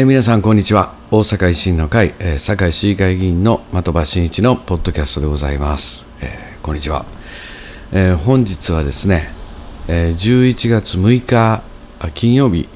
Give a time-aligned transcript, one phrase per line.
[0.00, 0.94] えー皆さんこんにちは。
[1.10, 7.04] 大阪維新の会、えー堺市議会議員の的場真一のポッドキャストでございます、えーこんにちは、
[7.92, 9.28] えー本日はですね、
[9.88, 11.62] えー11月6日
[11.98, 12.66] あ金曜日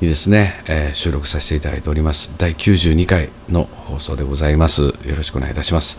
[0.00, 2.32] にですね、えー収録させていただいております。
[2.38, 4.80] 第92回の放送でございます。
[4.80, 5.98] よろしくお願いいたします。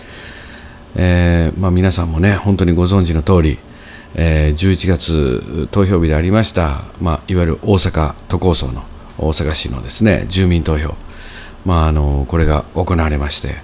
[0.95, 3.59] えーまあ、皆さんもね本当にご存知の通り、
[4.15, 8.83] えー11月投票日でありました、まあ、いわゆる大阪都構想の
[9.17, 10.95] 大阪市のですね住民投票、
[11.65, 13.55] まあ、あのこれが行われまして、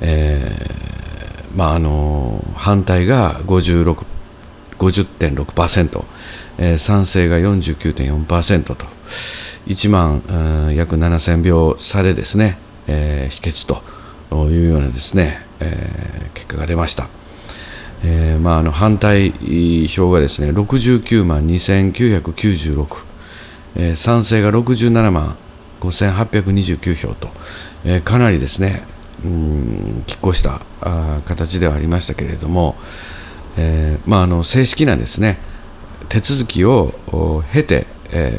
[0.00, 4.04] えーまあ、あの反対が56
[4.78, 6.04] 50.6%、
[6.58, 8.86] えー賛成が49.4%と
[9.66, 10.22] 1万、
[10.66, 12.58] うん約7000票差でですね、
[12.88, 13.82] えー否決と
[14.50, 17.08] いうようなですね、えー結果が出ました。
[18.04, 19.30] えーまあ、あの反対
[19.86, 23.04] 票がですね69万2996、
[23.76, 25.36] えー賛成が67万
[25.80, 27.30] 5829票と、
[27.84, 28.82] えーかなりですね
[29.24, 32.76] うん拮抗したあ形ではありましたけれども、
[33.56, 35.38] えーまあ、あの正式なですね
[36.08, 36.92] 手続きを
[37.52, 38.32] 経て、え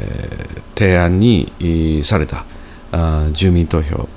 [0.75, 2.45] 提案にされた
[2.91, 4.07] あ住民投票、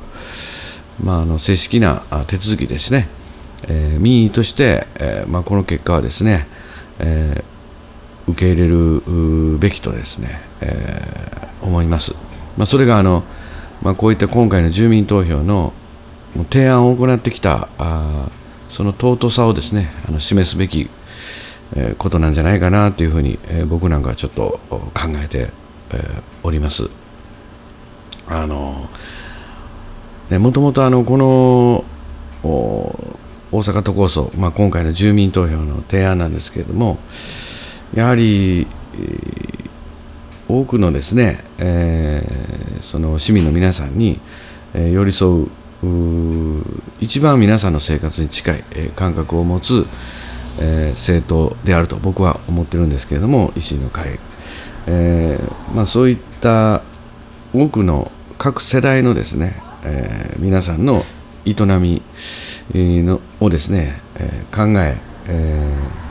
[1.02, 3.08] まあ、あの正式な手続きですね、
[3.68, 6.46] え民意として、えまあ、この結果はですね、
[6.98, 7.55] えー
[8.28, 12.14] 受け入れるべきとですね、えー思います。
[12.56, 13.24] まあ、それがあの、
[13.82, 15.72] まあ、こういった今回の住民投票の
[16.50, 18.28] 提案を行ってきたあ
[18.68, 20.88] その尊さをですねあの示すべき、
[21.74, 24.90] えーことなんじゃないかなというふうに、えー僕なんかはちょっと考
[25.24, 25.50] えて、
[25.92, 26.88] えーおります。
[28.28, 28.88] あの
[30.30, 31.84] ね、もともとあのこの
[32.42, 36.98] 大阪都構想、まあ、今回の住民投票の提案なんですけれども
[37.94, 38.66] やはり、
[40.48, 44.20] 多くのですね、えーその市民の皆さんに、
[44.74, 45.48] えー寄り添う
[47.00, 49.86] 一番皆さんの生活に近い、えー感覚を持つ、
[50.60, 54.18] えー政党であると僕は思ってるんですけれども維新の会、
[54.86, 56.82] えーまあ、そういった
[57.52, 59.54] 多くの各世代のですね、
[59.84, 61.02] えー皆さんの
[61.44, 62.02] 営み
[62.74, 64.96] のをですね、えー考え
[65.28, 66.05] えー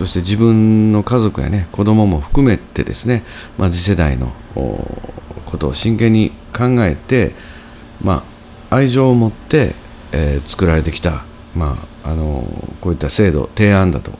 [0.00, 3.22] そして自分の家族やね子供も含めてですね、
[3.58, 4.32] まあ、次世代の
[5.44, 7.34] ことを真剣に考えて、
[8.02, 8.24] ま
[8.70, 9.74] あ、愛情を持って、
[10.12, 11.24] えー作られてきた、
[11.54, 12.42] まああの
[12.80, 14.12] こういった制度提案だと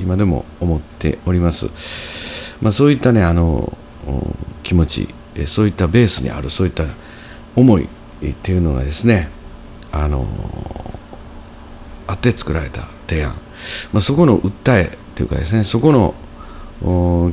[0.00, 2.56] 今でも思っております。
[2.60, 5.08] まあ、そういったねあのお気持ち
[5.46, 6.82] そういったベースにあるそういった
[7.54, 9.28] 思いっていうのがですね
[9.92, 10.26] あの
[12.08, 13.32] あって作られた提案、
[13.92, 16.14] まあ、そこの訴えというかですねそこの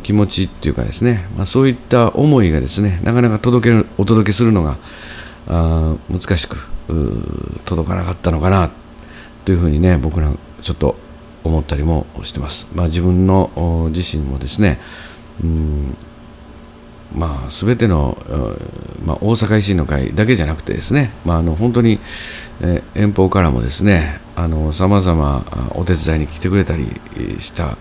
[0.04, 4.78] 気持ちっていうかですね、まあ、そういった思いがですねなかなか届けるお届けするのが
[5.48, 6.68] あ難しく
[7.66, 8.72] 届かなかったのかな
[9.46, 10.32] というふうにね僕ら
[10.62, 10.96] ちょっと
[11.44, 12.68] 思ったりもしてます。
[12.76, 14.80] まあ、自分の自身もですね
[15.44, 15.98] うん
[17.16, 18.18] まあ、全ての、
[19.06, 22.00] まあ、大阪維新の会だけじゃなくてですね、まあ、あの本当に、
[22.62, 24.22] え遠方からもですね
[24.72, 25.44] さまざま
[25.76, 26.86] お手伝いに来てくれたり
[27.40, 27.78] した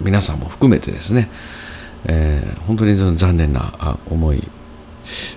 [0.00, 1.28] 皆さんも含めてですね、
[2.06, 4.42] えー本当に残念な思い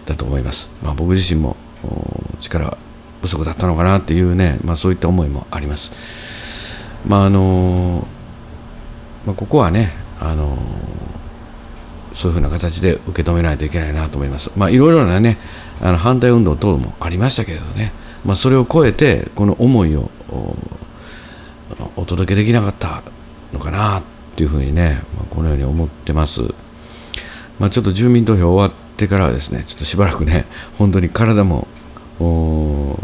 [0.06, 1.56] だと思います、まあ、僕自身も
[2.42, 2.78] 力
[3.22, 5.92] 不足だったのかなっていうね、まあ、そういった思いもあります。
[7.06, 8.08] まああの
[9.26, 10.58] まあ、ここはねあの
[12.14, 14.52] そういうふうな形で受け止めないといけないなと思います。
[14.56, 15.38] まあ、いろいろなね、
[15.82, 17.94] あの反対運動等もありましたけれどね、
[18.26, 20.56] まあ、それを超えて、この思いをお
[21.96, 23.02] お届けできなかった
[23.54, 24.04] のかなっ
[24.36, 26.42] ていうふうにね、まあ、このように思ってます。
[27.60, 30.46] まあ、ちょっと住民投票終わってからはですね、ちょっとしばらくね、
[30.78, 31.68] 本当に体も、
[32.20, 32.98] お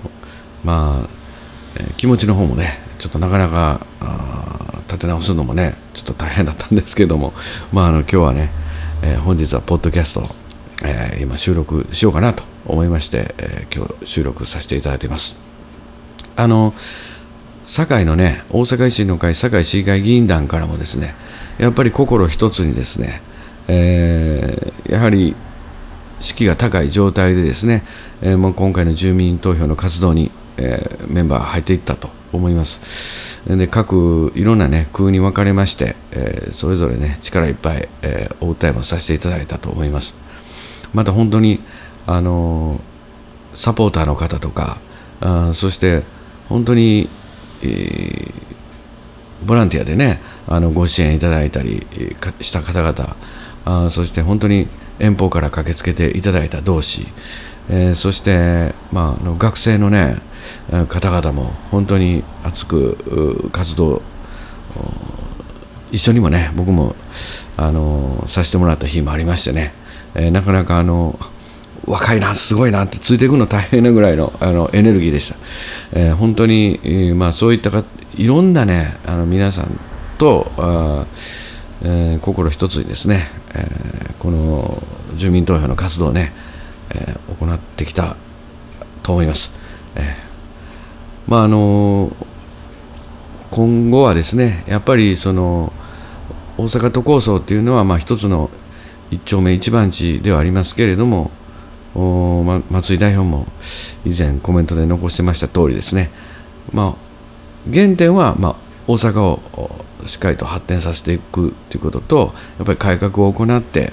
[0.64, 1.10] まあ、
[1.98, 3.86] 気持ちの方もね、ちょっとなかなか
[4.88, 7.34] 立て直すのもね、ちょっと大変だったんですけども、
[7.72, 8.52] まあ、あの今日はね、
[9.04, 10.28] えー本日はポッドキャスト、
[10.86, 15.36] えー今収録しようかなと思いまして、えー今日収録させていただいています。
[16.36, 16.74] あの
[17.66, 21.16] 堺のね大阪維新の会堺市議会議員団からもですね
[21.58, 23.22] やっぱり心一つにですね、
[23.68, 25.36] えーやはり
[26.20, 27.84] 士気が高い状態でですね、
[28.22, 33.42] えーもう今回の住民投票の活動に、えーメンバー入っていったと思います。
[33.48, 40.16] で各いろんなね空に分かれまして、えーそれぞれね力いっぱい、えーお訴えもさせていただいたと思います。
[40.94, 41.62] また本当に
[42.06, 42.80] あのー
[43.54, 44.78] サポーターの方とか
[45.22, 46.04] あそして
[46.50, 47.10] 本当に、
[47.64, 48.48] えー
[49.46, 51.86] ボランティアでねあのご支援いただいたり
[52.42, 53.16] した方々
[53.66, 54.68] あそして本当に
[55.00, 57.06] 遠方から駆けつけていただいた同志
[57.70, 60.16] えー、そして、まあ、学生のね
[60.88, 64.02] 方々も本当に熱く活動
[65.92, 66.96] 一緒にもね僕も
[67.56, 69.74] あのさせてもらった日もありましてね、
[70.16, 71.18] えー、なかなかあの
[71.86, 75.36] 若いなすごいなってついていくの大変なぐらいのあのエネルギーでした、
[75.94, 77.84] えー、本当に、えー、まあ、そういったか
[78.16, 79.80] いろんなねあの皆さん
[80.18, 81.06] とあ、
[81.84, 84.82] え、心一つにですね、えこの
[85.16, 86.34] 住民投票の活動をね、
[86.90, 88.16] え行ってきた
[89.04, 89.54] と思います、
[89.96, 90.27] え
[91.28, 92.12] まああの
[93.52, 95.74] 今後はですねやっぱりその
[96.58, 98.50] 大阪都構想っていうのはまあ一つの
[99.12, 101.32] 一丁目一番地ではありますけれども
[101.96, 103.46] お、ま、松井代表も
[104.06, 106.12] 以前コメントで残してました通りですね、
[106.72, 108.56] まあ、原点は、まあ、
[108.88, 113.92] 大阪をしっかりと発展させていくということとやっぱり改革を行って、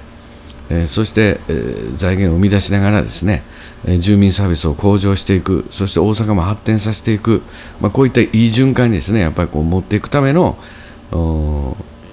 [0.71, 3.43] え、そして、え、財源を生み出しながらですね、
[3.87, 7.43] え、住民サービスを向上していくそして大阪も発展させていく、
[7.81, 10.57] まあ、こういったいい循環にですねやっぱりこう持っていくための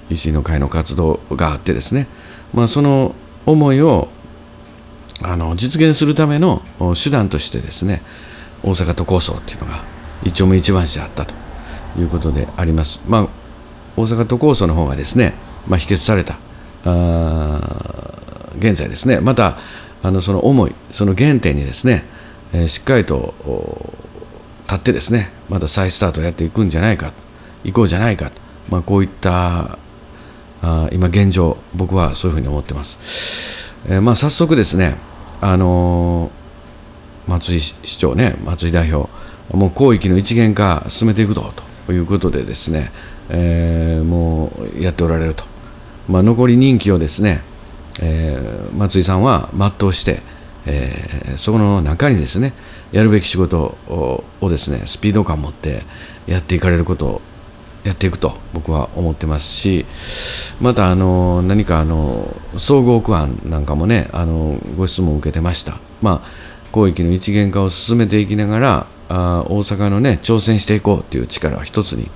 [0.09, 2.07] 維新の会の活動があってですね、
[2.53, 3.15] まあ、その
[3.45, 4.09] 思いを
[5.23, 6.61] あの実現するための
[7.01, 8.01] 手段としてですね
[8.63, 9.83] 大阪都構想っていうのが
[10.23, 11.33] 一丁目一番地であったと
[11.97, 13.01] いうことであります。
[13.07, 13.27] まあ、
[13.97, 15.33] 大阪都構想の方がですね、
[15.67, 16.37] まあ、否決された
[16.85, 18.10] あ
[18.57, 19.57] 現在ですねまた
[20.03, 22.03] あのその思いその原点にですね、
[22.53, 23.33] えー、しっかりと
[24.65, 27.13] 立ってですねまた再スタートをやっていくんじゃないか
[27.63, 28.31] 行こうじゃないか、
[28.69, 29.77] まあ、こういった
[30.61, 34.95] あ今現状僕はそういうふうに思ってます、えー、まあ早速ですね
[35.41, 39.09] あのー、松井市長ね松井代表
[39.55, 41.53] もう広域の一元化進めていくと
[41.87, 42.91] ということでですね、
[43.29, 45.43] えー、もうやっておられると、
[46.07, 47.41] まあ、残り任期をですね、
[48.01, 50.19] えー、松井さんは全うして、
[50.65, 52.53] えー、そこの中にですね
[52.91, 55.81] やるべき仕事をですねスピード感を持って
[56.27, 57.21] やっていかれることを
[57.83, 59.85] やっていくと僕は思ってますし
[60.59, 66.27] またあの何かあの総合区案なんかもねあのご質問を受けてました、まあ、
[66.71, 72.09] 広域の一元化を進めていきながらあ大阪のね挑戦していこうという力は一つに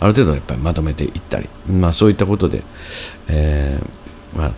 [0.00, 2.62] ある程度やっぱりまとめていったり、まあ、そういったことで、
[3.28, 4.52] えー、まあ、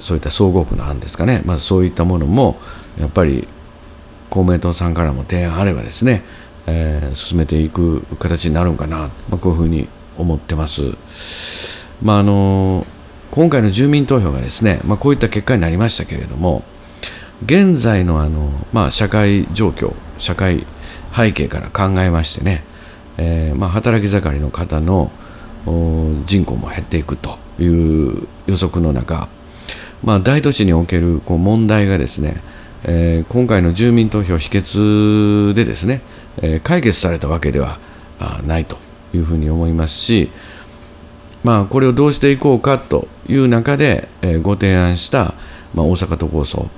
[0.00, 2.56] そういった総合区の案ですかね、まあ、そういったものも
[2.98, 3.46] やっぱり
[4.30, 6.22] 公明党さんからも提案あればですね
[6.70, 11.88] えー、進めていく形になるんかな、まあ、こういうふうに思ってます。
[12.02, 12.86] まああの
[13.30, 16.62] 今回の住民投票がですね、まあ、こういった結果になりましたけれども
[17.44, 20.66] 現在のあの、まあ、社会状況社会
[21.14, 22.64] 背景から考えましてね、
[23.16, 25.10] えー、まあ、働き盛りの方の
[26.26, 29.28] 人口も減っていくという予測の中、
[30.04, 32.36] まあ、大都市におけるこう問題がですね、
[32.84, 36.02] えー、今回の住民投票否決でですね、
[36.40, 37.78] え解決されたわけでは
[38.46, 38.78] ないと
[39.12, 40.30] いうふうに思いますし、
[41.44, 45.34] まあ、これをどうしていこうかという中で、えご提案した、
[45.74, 46.68] まあ、大阪都構想、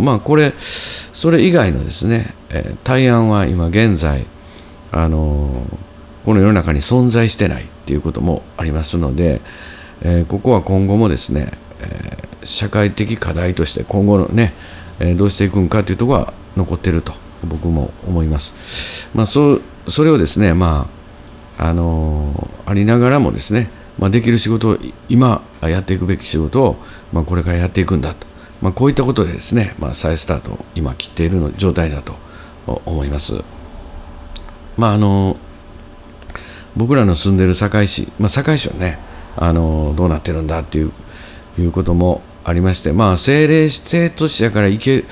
[0.00, 4.26] まあ、これ、それ以外のですね、え対案は今現在、
[4.92, 5.62] あの
[6.24, 9.40] この世の中に存在してないっていうこともありますので、
[10.02, 11.50] えここは今後もですね、
[11.80, 14.54] え社会的課題として今後のね、
[14.98, 17.12] えどうしていくんかというところは残っていると
[17.44, 19.08] 僕も思います。
[19.14, 20.88] まあ、そそれをですね、ま
[21.58, 24.78] ああのありながらもですね、まあ、できる仕事を
[25.10, 26.76] 今やっていくべき仕事を、
[27.12, 28.26] まあ、これからやっていくんだと、
[28.62, 32.14] まあ、こういったことでですね、まあ、再スタートを今切っているの状態だと
[32.86, 33.34] 思います。
[34.78, 35.36] まああの
[36.76, 38.98] 僕らの住んでいる堺市、まあ、堺市はね、
[39.36, 40.92] あのどうなってるんだっていう
[41.58, 45.04] いうこともありまして、まあ、政令指定都市だから行け、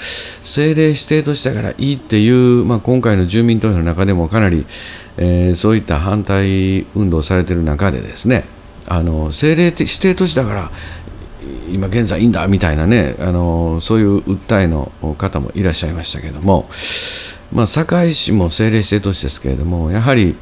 [0.42, 4.66] 政令指定都市だからいいっていう、まあ、今回の住民投票の中でもかなり、
[5.16, 8.44] えー、そういった反対運動されている中でですね、
[8.86, 10.70] あの政令指定都市だから
[11.70, 16.68] 今現在いいんだみたいなね、あのそういう訴えの方もいらっしゃいましたけれども、
[17.52, 20.36] まあ、堺市も政令指定都市ですけれども、やはり、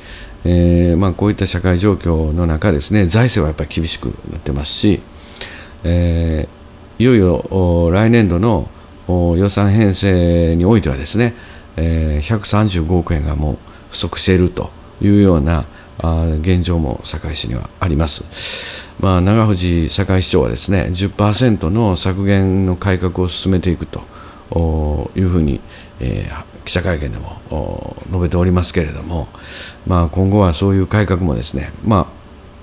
[0.44, 5.00] えーまあ、こういった社会状況の中ですね、財政はやっぱり厳しくなってますし、
[5.84, 6.55] えー、
[6.98, 8.68] いよいよ来年度の
[9.36, 11.34] 予算編成においてはですね、
[11.76, 13.58] えー、135億円がもう
[13.90, 15.66] 不足しているというような
[16.40, 18.86] 現状も堺市にはあります。
[18.98, 24.00] まあ、長藤堺市長はですね10%の削減の改革を進めていくと
[25.14, 25.60] いうふうに、
[26.00, 29.28] えー、記者会見でも述べておりますけれども、
[29.86, 32.06] まあ、今後はそういう改革もですね、まあ、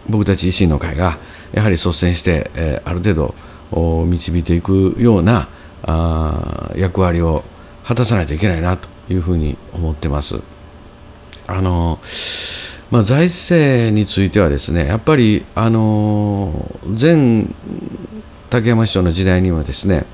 [0.09, 1.19] 僕たち維新の会が
[1.51, 3.35] やはり率先して、えー、ある程度
[4.05, 5.47] 導いていくような
[5.83, 7.43] あ役割を
[7.83, 10.39] 果たさないといけないなというふうに思ってます。
[11.47, 11.99] あの
[12.89, 17.47] まあ、財政についてはですねやっぱりあの前
[18.51, 20.05] 竹山市長の時代にはですね、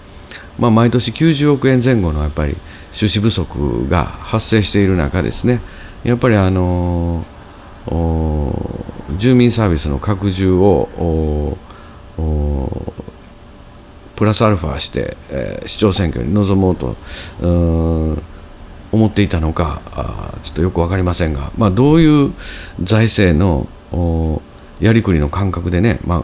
[0.58, 2.56] まあ、毎年90億円前後のやっぱり
[2.94, 5.62] 収支不足が発生している中ですね
[6.06, 7.26] やっぱりあの
[9.18, 11.58] 住民サービスの拡充を
[14.20, 16.98] プラスアルファして、えー、市長選挙に臨もうと
[18.92, 22.34] 思っていたのかあちょっとよく分かりませんが、まあ、どういう
[22.84, 24.42] 財政の
[24.82, 26.24] やりくりの感覚でね、まあ、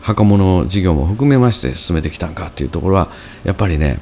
[0.00, 3.08] 墓物事業も含めまして進めてきたんかっていうところは
[3.42, 3.98] やっぱりね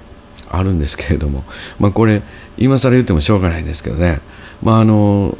[0.50, 1.44] あるんですけれども、
[1.80, 2.20] まあ、これ
[2.58, 4.20] 今更言ってもしょうがないんですけどね、
[4.62, 5.38] まあ、あの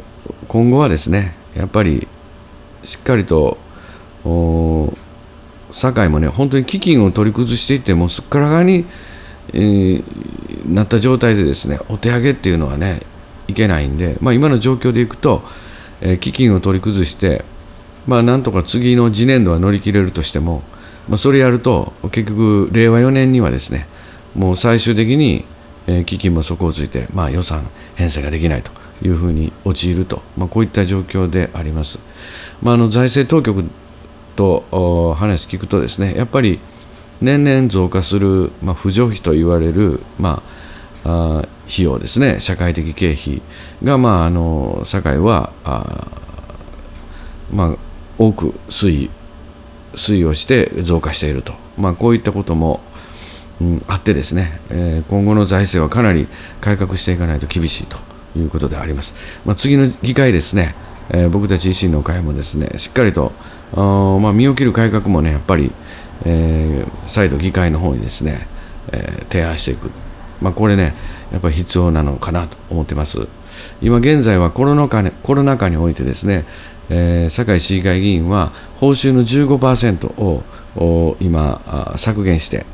[0.49, 2.09] 今後はですねやっぱり
[2.85, 3.59] しっかりと
[5.73, 8.85] 堺もね本当に基金を取り崩していってもすっからかに
[9.55, 13.01] えー、なった状態でですねお手上げっていうのはね
[13.49, 15.43] いけないんで、まあ、今の状況でいくと、
[16.01, 17.45] えー、基金を取り崩して、
[18.07, 20.63] まあ、なんとか次の次年度は乗り切れるとしても、
[21.09, 23.87] まあ、それやると結局令和4年にはですね
[24.35, 25.45] もう最終的に、
[25.87, 27.63] えー、基金も底をついて、まあ、予算
[27.97, 31.99] 編成ができないというふうに陥ると、まあ、こういった状況であります。
[32.63, 33.69] まあ、あの財政当局
[34.37, 36.59] と話聞くとですねやっぱり
[37.21, 40.43] 年々増加する、まあ、扶助費と言われる、ま
[41.05, 43.41] あ、あ費用ですね、社会的経費
[43.83, 46.07] が、まあ、あの堺はあ、
[47.53, 47.77] まあ、
[48.19, 49.11] 多く推移
[49.95, 52.81] 推移をして増加していると、まあ、こういったことも、
[53.61, 56.29] うん、あってですね、えー、今後の財政はかなり
[56.61, 57.99] 改革していかないと厳しいと
[58.37, 59.15] いうことであります。
[59.45, 60.75] まあ、次の議会ですね、
[61.11, 63.33] えー、僕たち維新の会もですねしっかりと
[63.75, 65.73] あ、まあ、身を切る改革もねやっぱり
[66.25, 68.47] えー、再度議会の方にですね、
[68.93, 69.91] えー、提案していく、
[70.41, 70.95] まあ、これね
[71.33, 73.27] やっぱり必要なのかなと思ってます。
[73.81, 76.45] 今現在はコロナ禍にコロナ禍においてですね、
[76.91, 80.43] えー、堺市議会議員は報酬の15%を
[80.75, 82.65] を今削減して、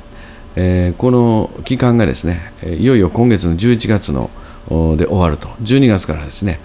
[0.55, 4.31] えー、この期間がですねいよいよ今月の11月の
[4.97, 5.49] で終わると。
[5.63, 6.61] 12月からですね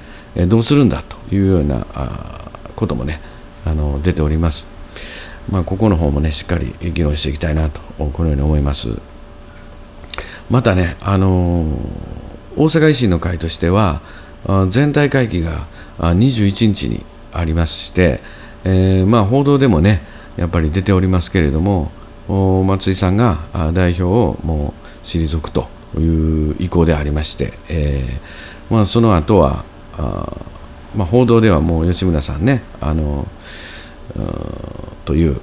[0.48, 1.86] どうするんだというような
[2.76, 3.20] こともね
[3.66, 4.68] あの出ております。
[5.50, 8.90] まあ、ここの方もねしっかり議論していきたいなとこのように思います。
[10.50, 11.76] またね、あのー、
[12.56, 14.02] 大阪維新の会としては
[14.70, 15.68] 全体会議が
[15.98, 18.20] 21日にありまして、
[18.64, 20.02] えー、まあ、報道でもね
[20.38, 21.92] やっぱり出ておりますけれども
[22.66, 23.40] 松井さんが
[23.74, 25.68] 代表をもう退くと
[25.98, 29.66] いう意向でありまして、えー、まあ、その後は
[29.98, 30.28] あ、
[30.96, 33.28] まあ、報道ではもう吉村さんねあの
[35.06, 35.40] という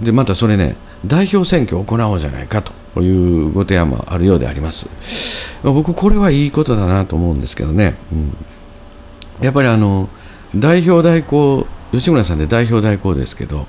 [0.00, 0.76] でまたそれね
[1.06, 4.86] 代表選挙を行おうじゃないかというご提案もあるようであります、
[5.62, 8.36] まあ、僕これはいいことだなと思うんですけどね、うん、
[9.44, 10.08] やっぱりあの
[10.54, 13.66] 代表代行吉村さんで代表代行ですけど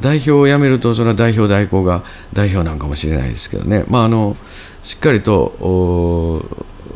[0.00, 2.02] 代表を辞めるとそれは代表代行が
[2.32, 4.36] 代表なんかもしれないですけどね、まあ、あの
[4.82, 6.44] しっかりと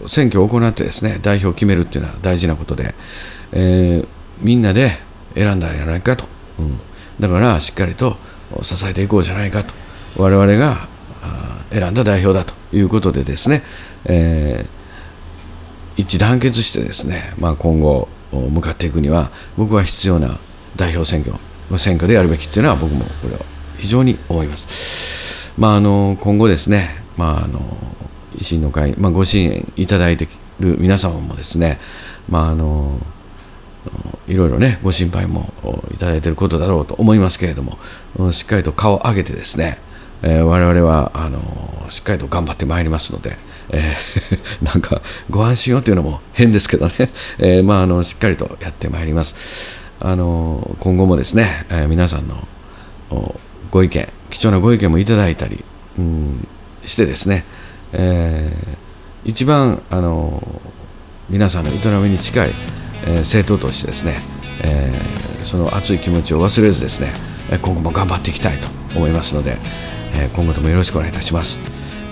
[0.06, 2.94] 選挙を行ってですね代表を決めるっていうのは大事なことで、
[3.52, 4.08] えー、
[4.40, 4.92] みんなで
[5.34, 6.26] 選んだんじゃないかと。
[6.58, 6.78] うん、
[7.20, 8.16] だからしっかりと
[8.62, 9.74] 支えていこうじゃないかと。
[10.16, 10.88] 我々が
[11.70, 13.62] 選んだ代表だということでですね、
[14.04, 20.38] えー、一致団結してですね、まあ、今後向かっていくには僕は必要な
[20.76, 21.36] 代表選挙
[21.70, 23.40] の選挙でやるべきっていうのは僕もこれは
[23.78, 25.52] 非常に思います。
[25.58, 27.60] まあ、あの今後ですね、まあ、あの
[28.38, 30.28] 維新の会、まあ、ご支援いただいてい
[30.60, 31.78] る皆様もですね、
[32.28, 32.98] まああの
[34.26, 35.52] いろいろねご心配も
[35.94, 39.78] いただいていることだろうと思いますけれどもしっかりと顔を上げてですね、
[40.22, 43.36] えー、我々はあのしっかりと頑張ってまいりますので、
[43.70, 45.00] えー、 なんか
[45.30, 46.92] ご安心をというのも変ですけどね、
[47.38, 49.36] えー、まあ、あのしっかりとやってまいります。
[49.98, 52.46] あの今後もですね、え皆さんの
[53.70, 55.64] ご意見貴重なご意見もいただいたり、
[55.98, 56.46] うん、
[56.84, 57.44] してですね、
[57.92, 58.52] え
[59.24, 60.42] 一番あの
[61.28, 62.50] 皆さんの営みに近い
[63.06, 64.14] え政党としてですね、
[64.62, 64.92] え
[65.44, 67.12] その熱い気持ちを忘れずですね
[67.62, 69.58] 今後も頑張っていきたいと思いますので、
[70.14, 71.58] え今後ともよろしくお願いいたします。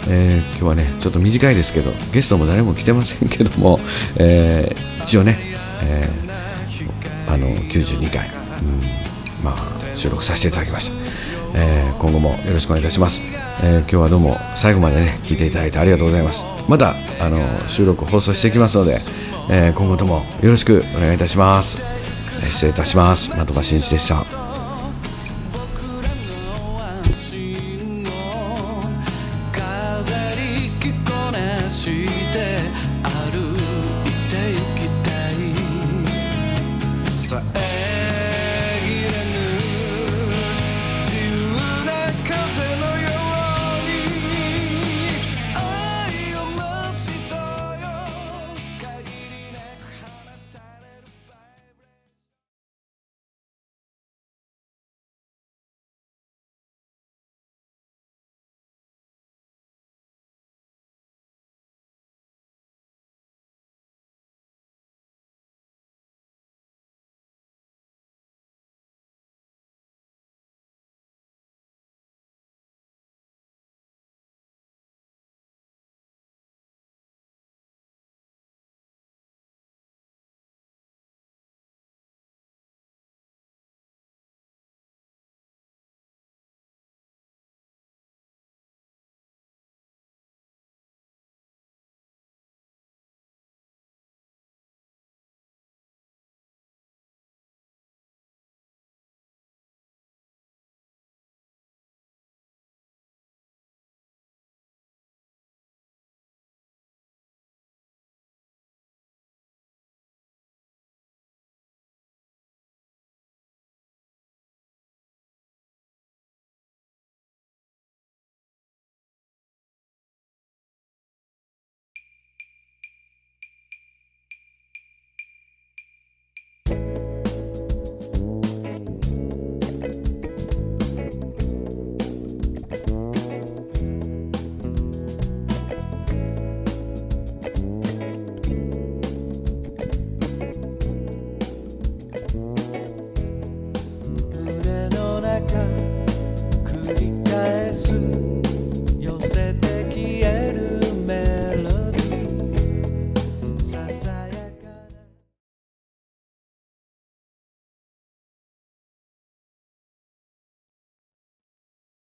[0.09, 3.79] えー、今日はねちょっと短いですけどゲストも誰も来てませんけども、
[4.19, 5.39] えー、一応ね、
[5.89, 10.97] えー、あの92回、うん、まあ、収録させていただきました、
[11.55, 13.23] え今後もよろしくお願いいたします、
[13.63, 16.45] え今日はどうも最後までね聞いていただいてありがとうございます。
[16.69, 18.97] またあの収録放送していきますので
[19.51, 21.83] えー、今後ともよろしくお願いいたします、
[22.43, 23.31] えー、失礼いたします。
[23.31, 24.25] 的場真一でした。
[29.53, 32.59] 飾り着こなして